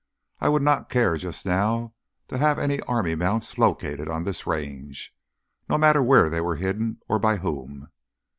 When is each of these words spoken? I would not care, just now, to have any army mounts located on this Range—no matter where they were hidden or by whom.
I 0.39 0.49
would 0.49 0.63
not 0.63 0.89
care, 0.89 1.15
just 1.17 1.45
now, 1.45 1.93
to 2.27 2.39
have 2.39 2.57
any 2.57 2.79
army 2.87 3.13
mounts 3.13 3.59
located 3.59 4.09
on 4.09 4.23
this 4.23 4.47
Range—no 4.47 5.77
matter 5.77 6.01
where 6.01 6.27
they 6.27 6.41
were 6.41 6.55
hidden 6.55 6.97
or 7.07 7.19
by 7.19 7.35
whom. 7.37 7.91